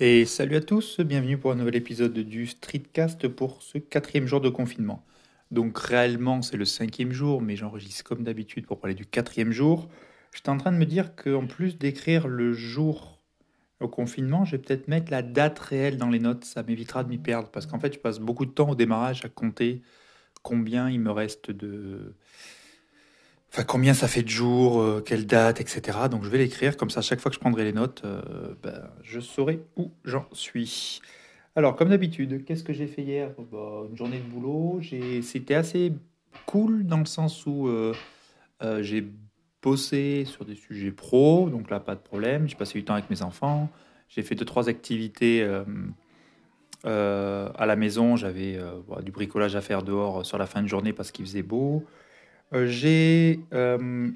[0.00, 4.40] Et salut à tous, bienvenue pour un nouvel épisode du Streetcast pour ce quatrième jour
[4.40, 5.04] de confinement.
[5.52, 9.88] Donc réellement c'est le cinquième jour, mais j'enregistre comme d'habitude pour parler du quatrième jour.
[10.34, 13.22] J'étais en train de me dire qu'en plus d'écrire le jour
[13.78, 17.10] au confinement, je vais peut-être mettre la date réelle dans les notes, ça m'évitera de
[17.10, 19.82] m'y perdre, parce qu'en fait je passe beaucoup de temps au démarrage à compter
[20.42, 22.16] combien il me reste de...
[23.54, 25.96] Enfin, combien ça fait de jours, euh, quelle date, etc.
[26.10, 28.20] Donc je vais l'écrire, comme ça, à chaque fois que je prendrai les notes, euh,
[28.64, 31.00] ben, je saurai où j'en suis.
[31.54, 33.30] Alors, comme d'habitude, qu'est-ce que j'ai fait hier?
[33.52, 34.80] Bah, Une journée de boulot.
[35.22, 35.92] C'était assez
[36.46, 37.94] cool dans le sens où euh,
[38.80, 39.06] j'ai
[39.62, 42.48] bossé sur des sujets pro, donc là, pas de problème.
[42.48, 43.70] J'ai passé du temps avec mes enfants.
[44.08, 45.48] J'ai fait deux, trois activités
[46.82, 48.16] à la maison.
[48.16, 51.44] J'avais bah, du bricolage à faire dehors sur la fin de journée parce qu'il faisait
[51.44, 51.84] beau.
[52.52, 54.08] Euh, j'ai euh,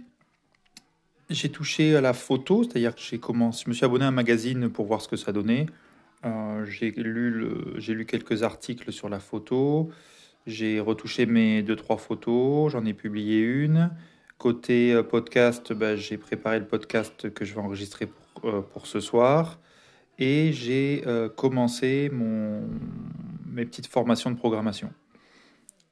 [1.30, 4.68] j'ai touché à la photo, c'est-à-dire que commencé, je me suis abonné à un magazine
[4.68, 5.66] pour voir ce que ça donnait.
[6.24, 9.90] Euh, j'ai lu, lu quelques articles sur la photo.
[10.46, 12.72] J'ai retouché mes deux trois photos.
[12.72, 13.90] J'en ai publié une.
[14.38, 19.58] Côté podcast, bah, j'ai préparé le podcast que je vais enregistrer pour, pour ce soir.
[20.18, 21.04] Et j'ai
[21.36, 22.62] commencé mon,
[23.46, 24.90] mes petites formations de programmation.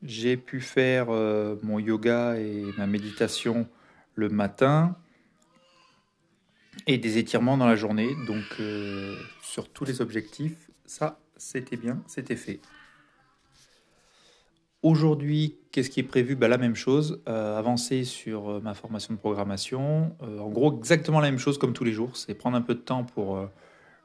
[0.02, 3.66] J'ai pu faire euh, mon yoga et ma méditation
[4.14, 4.96] le matin
[6.86, 8.10] et des étirements dans la journée.
[8.26, 12.60] Donc euh, sur tous les objectifs, ça c'était bien, c'était fait.
[14.82, 16.36] Aujourd'hui, qu'est-ce qui est prévu?
[16.36, 20.14] Bah, La même chose, euh, avancer sur ma formation de programmation.
[20.20, 22.16] en gros, exactement la même chose comme tous les jours.
[22.16, 23.48] C'est prendre un peu de temps pour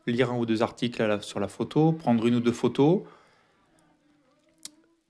[0.08, 3.02] lire un ou deux articles sur la photo, prendre une ou deux photos,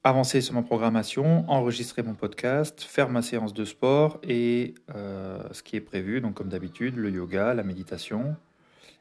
[0.04, 5.62] avancer sur ma programmation, enregistrer mon podcast, faire ma séance de sport et euh, ce
[5.62, 8.36] qui est prévu, donc comme d'habitude, le yoga, la méditation.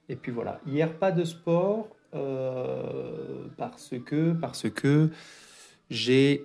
[0.08, 0.60] Et puis voilà.
[0.66, 5.10] Hier, pas de sport euh, parce que parce que
[5.88, 6.44] j'ai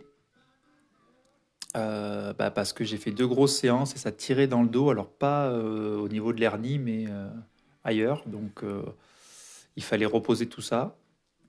[1.76, 4.90] euh, bah, parce que j'ai fait deux grosses séances et ça tirait dans le dos.
[4.90, 7.08] Alors pas au niveau de l'hernie, mais
[7.84, 8.24] ailleurs.
[8.26, 8.64] Donc
[9.76, 10.96] il fallait reposer tout ça.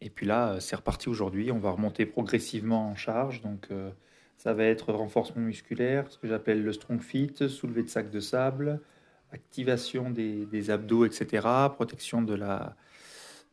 [0.00, 1.50] Et puis là, euh, c'est reparti aujourd'hui.
[1.50, 3.42] On va remonter progressivement en charge.
[3.42, 3.90] Donc, euh,
[4.36, 8.20] ça va être renforcement musculaire, ce que j'appelle le strong fit, soulevé de sac de
[8.20, 8.80] sable,
[9.32, 12.76] activation des, abdos, etc., protection de la,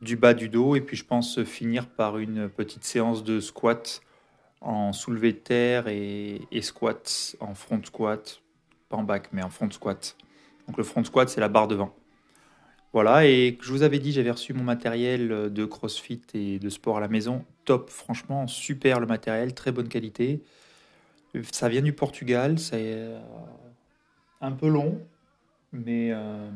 [0.01, 0.75] du bas du dos.
[0.75, 4.01] Et puis, je pense finir par une petite séance de squat
[4.59, 8.41] en soulevé de terre et, et squat en front squat,
[8.89, 10.17] pas en back, mais en front squat.
[10.67, 11.95] Donc, le front squat, c'est la barre devant.
[12.93, 16.69] Voilà, et je vous avais dit, j'avais reçu mon matériel euh, de CrossFit et de
[16.69, 17.43] sport à la maison.
[17.65, 20.43] Top, franchement, super le matériel, très bonne qualité.
[21.51, 23.19] Ça vient du Portugal, c'est euh,
[24.41, 25.01] un peu long,
[25.71, 26.47] mais euh,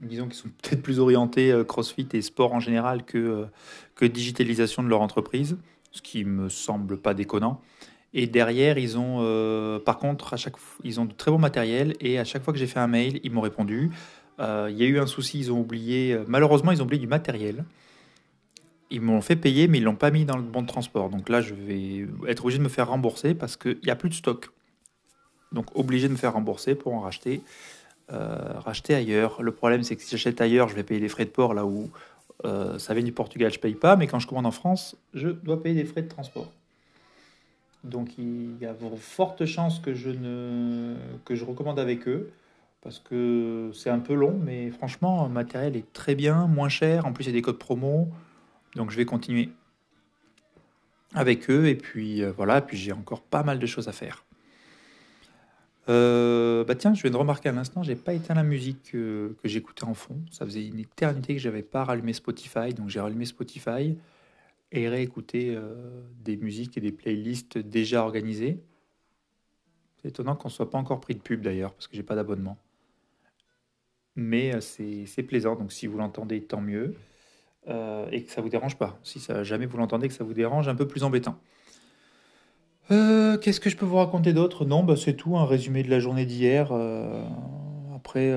[0.00, 3.46] disons qu'ils sont peut-être plus orientés CrossFit et sport en général que,
[3.94, 5.56] que digitalisation de leur entreprise,
[5.92, 7.60] ce qui me semble pas déconnant.
[8.12, 12.18] Et derrière, ils ont, par contre, à chaque, ils ont de très bon matériel et
[12.18, 13.90] à chaque fois que j'ai fait un mail, ils m'ont répondu.
[14.38, 17.00] Euh, il y a eu un souci, ils ont oublié, euh, malheureusement, ils ont oublié
[17.00, 17.64] du matériel.
[18.90, 21.08] Ils m'ont fait payer, mais ils l'ont pas mis dans le bon transport.
[21.10, 24.08] Donc là, je vais être obligé de me faire rembourser parce qu'il n'y a plus
[24.08, 24.50] de stock.
[25.52, 27.40] Donc obligé de me faire rembourser pour en racheter,
[28.12, 29.42] euh, racheter ailleurs.
[29.42, 31.64] Le problème, c'est que si j'achète ailleurs, je vais payer des frais de port là
[31.64, 31.90] où
[32.78, 33.96] ça vient du Portugal, je paye pas.
[33.96, 36.52] Mais quand je commande en France, je dois payer des frais de transport.
[37.82, 42.30] Donc il y a fortes chances que je, ne, que je recommande avec eux
[42.80, 47.06] parce que c'est un peu long, mais franchement, le matériel est très bien, moins cher.
[47.06, 48.08] En plus, il y a des codes promo.
[48.74, 49.50] Donc, je vais continuer
[51.14, 51.66] avec eux.
[51.66, 52.60] Et puis, euh, voilà.
[52.60, 54.24] Puis, j'ai encore pas mal de choses à faire.
[55.88, 59.36] Euh, bah tiens, je viens de remarquer à l'instant, j'ai pas éteint la musique que
[59.44, 60.20] j'écoutais en fond.
[60.32, 63.96] Ça faisait une éternité que j'avais pas rallumé Spotify, donc j'ai rallumé Spotify
[64.72, 68.60] et réécouté euh, des musiques et des playlists déjà organisées.
[70.02, 72.58] C'est étonnant qu'on soit pas encore pris de pub d'ailleurs, parce que j'ai pas d'abonnement
[74.16, 75.56] mais euh, c'est plaisant.
[75.56, 76.94] Donc si vous l'entendez, tant mieux.
[77.68, 78.98] Euh, et que ça vous dérange pas.
[79.02, 81.36] Si jamais vous l'entendez, que ça vous dérange, un peu plus embêtant.
[82.92, 84.64] Euh, qu'est-ce que je peux vous raconter d'autre?
[84.64, 86.72] Non, bah, c'est tout, un résumé de la journée d'hier.
[87.94, 88.32] après,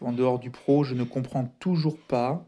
[0.00, 2.44] en dehors du pro, je ne comprends toujours pas.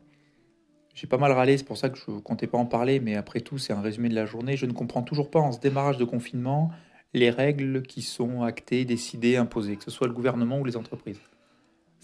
[0.94, 3.14] J'ai pas mal râlé, c'est pour ça que je ne comptais pas en parler, mais
[3.14, 4.56] après tout, c'est un résumé de la journée.
[4.56, 6.72] Je ne comprends toujours pas en ce démarrage de confinement
[7.14, 11.20] les règles qui sont actées, décidées, imposées, que ce soit le gouvernement ou les entreprises.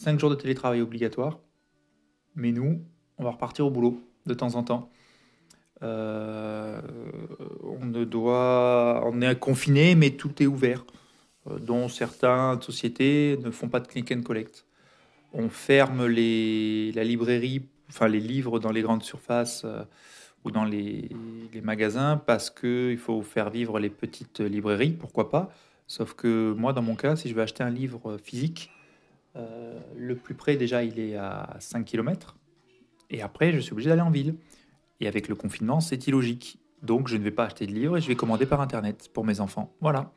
[0.01, 1.39] 5 jours de télétravail obligatoire.
[2.35, 2.83] Mais nous,
[3.19, 4.91] on va repartir au boulot de temps en temps.
[5.83, 6.81] Euh,
[7.63, 10.87] on ne doit, on est confiné, mais tout est ouvert.
[11.49, 14.65] Euh, dont certaines sociétés ne font pas de click and collect.
[15.35, 19.83] On ferme les, la librairie enfin les livres dans les grandes surfaces euh,
[20.45, 21.11] ou dans les,
[21.63, 25.51] magasins parce qu'il faut faire vivre les petites librairies, pourquoi pas.
[25.87, 28.71] Sauf que moi, dans mon cas, si je veux acheter un livre physique,
[29.37, 32.37] euh, le plus près déjà, il est à 5 km.
[33.11, 34.37] Et après, je suis obligé d'aller en ville.
[35.01, 36.59] Et avec le confinement, c'est illogique.
[36.83, 39.25] Donc, je ne vais pas acheter de livres et je vais commander par Internet pour
[39.25, 39.75] mes enfants.
[39.81, 40.13] Voilà.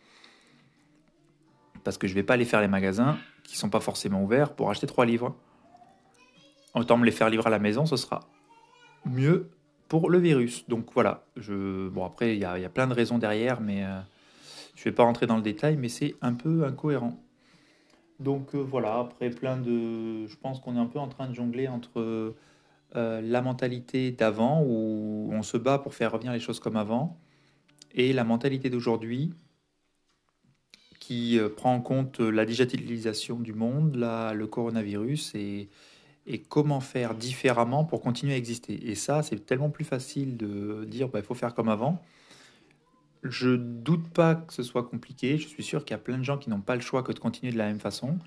[1.83, 4.55] Parce que je ne vais pas aller faire les magasins qui sont pas forcément ouverts
[4.55, 5.35] pour acheter trois livres.
[6.73, 8.21] Autant me les faire livrer à la maison, ce sera
[9.05, 9.49] mieux
[9.87, 10.67] pour le virus.
[10.69, 11.87] Donc voilà, je...
[11.89, 13.99] bon après il y, a plein de raisons derrière, mais euh,
[14.75, 17.19] je ne vais pas rentrer dans le détail, mais c'est un peu incohérent.
[18.23, 20.27] Donc euh, voilà, après plein de...
[20.27, 21.99] Je pense qu'on est un peu en train de jongler entre
[22.95, 27.17] euh, la mentalité d'avant, où on se bat pour faire revenir les choses comme avant,
[27.93, 29.33] et la mentalité d'aujourd'hui,
[30.99, 35.69] qui prend en compte la digitalisation du monde, le coronavirus et
[36.25, 38.89] et comment faire différemment pour continuer à exister.
[38.89, 42.01] Et ça, c'est tellement plus facile de dire bah, il faut faire comme avant.
[43.23, 45.37] Je doute pas que ce soit compliqué.
[45.37, 47.11] Je suis sûr qu'il y a plein de gens qui n'ont pas le choix que
[47.11, 48.17] de continuer de la même façon.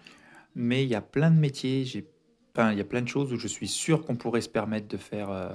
[0.55, 2.09] Mais il y a plein de métiers, j'ai,
[2.55, 4.89] enfin, il y a plein de choses où je suis sûr qu'on pourrait se permettre
[4.89, 5.51] de faire, euh,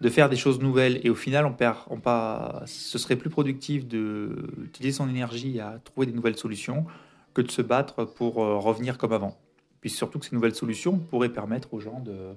[0.00, 1.00] de faire des choses nouvelles.
[1.04, 5.78] Et au final, on perd, on pas, ce serait plus productif d'utiliser son énergie à
[5.84, 6.86] trouver des nouvelles solutions
[7.34, 9.38] que de se battre pour euh, revenir comme avant.
[9.80, 12.34] Puis surtout que ces nouvelles solutions pourraient permettre aux gens de,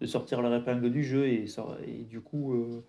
[0.00, 1.46] de sortir leur épingle du jeu et,
[2.08, 2.84] du coup euh,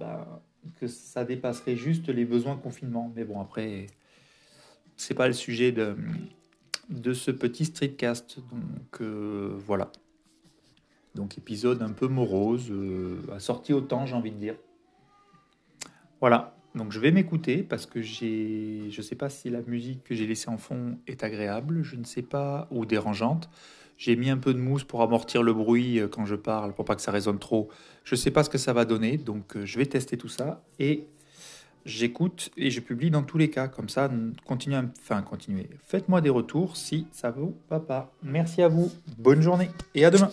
[0.00, 0.42] bah,
[0.80, 3.12] que ça dépasserait juste les besoins confinement.
[3.14, 3.86] Mais bon, après,
[4.96, 5.96] c'est pas le sujet de,
[6.88, 8.38] de ce petit streetcast.
[8.50, 9.90] Donc euh, voilà.
[11.14, 14.56] Donc épisode un peu morose, euh, assorti au temps, j'ai envie de dire.
[16.20, 16.56] Voilà.
[16.74, 20.14] Donc je vais m'écouter parce que j'ai, je ne sais pas si la musique que
[20.14, 23.48] j'ai laissée en fond est agréable, je ne sais pas, ou dérangeante.
[23.98, 26.84] J'ai mis un peu de mousse pour amortir le bruit euh, quand je parle, pour
[26.84, 27.68] pas que ça résonne trop.
[28.04, 30.28] Je ne sais pas ce que ça va donner, donc euh, je vais tester tout
[30.28, 31.06] ça et
[31.84, 33.68] j'écoute et je publie dans tous les cas.
[33.68, 34.10] Comme ça,
[34.44, 35.68] continuez, enfin continuez.
[35.86, 38.12] Faites-moi des retours si ça vous va pas.
[38.22, 40.30] Merci à vous, bonne journée et à demain.